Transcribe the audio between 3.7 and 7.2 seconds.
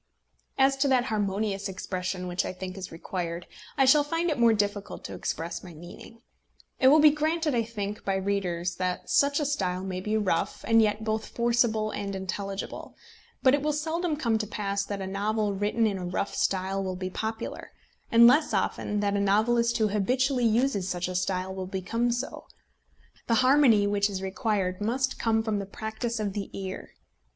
I shall find it more difficult to express my meaning. It will be